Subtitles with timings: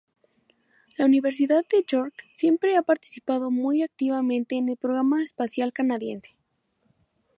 [0.97, 6.35] La Universidad de York siempre ha participado muy activamente en el programa espacial canadiense.